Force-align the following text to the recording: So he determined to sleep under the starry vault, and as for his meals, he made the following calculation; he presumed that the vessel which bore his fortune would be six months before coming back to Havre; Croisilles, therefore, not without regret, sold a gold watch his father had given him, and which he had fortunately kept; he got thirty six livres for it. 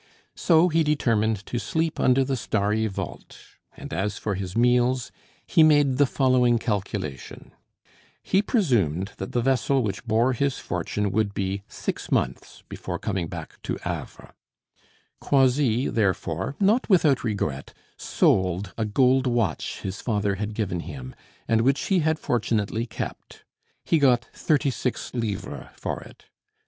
So 0.35 0.69
he 0.69 0.83
determined 0.83 1.45
to 1.45 1.59
sleep 1.59 1.99
under 1.99 2.23
the 2.23 2.35
starry 2.35 2.87
vault, 2.87 3.37
and 3.77 3.93
as 3.93 4.17
for 4.17 4.33
his 4.33 4.57
meals, 4.57 5.11
he 5.45 5.61
made 5.61 5.97
the 5.99 6.07
following 6.07 6.57
calculation; 6.57 7.51
he 8.23 8.41
presumed 8.41 9.11
that 9.17 9.31
the 9.31 9.43
vessel 9.43 9.83
which 9.83 10.03
bore 10.05 10.33
his 10.33 10.57
fortune 10.57 11.11
would 11.11 11.35
be 11.35 11.61
six 11.67 12.11
months 12.11 12.63
before 12.67 12.97
coming 12.97 13.27
back 13.27 13.61
to 13.61 13.77
Havre; 13.83 14.33
Croisilles, 15.21 15.91
therefore, 15.93 16.55
not 16.59 16.89
without 16.89 17.23
regret, 17.23 17.71
sold 17.95 18.73
a 18.79 18.85
gold 18.85 19.27
watch 19.27 19.81
his 19.81 20.01
father 20.01 20.33
had 20.33 20.55
given 20.55 20.79
him, 20.79 21.13
and 21.47 21.61
which 21.61 21.79
he 21.79 21.99
had 21.99 22.17
fortunately 22.17 22.87
kept; 22.87 23.45
he 23.85 23.99
got 23.99 24.25
thirty 24.33 24.71
six 24.71 25.11
livres 25.13 25.67
for 25.75 25.99
it. 26.01 26.25